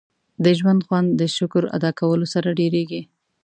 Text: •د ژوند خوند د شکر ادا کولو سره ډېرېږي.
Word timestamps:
•د 0.43 0.45
ژوند 0.59 0.81
خوند 0.87 1.09
د 1.21 1.21
شکر 1.37 1.63
ادا 1.75 1.91
کولو 1.99 2.25
سره 2.33 2.49
ډېرېږي. 2.59 3.01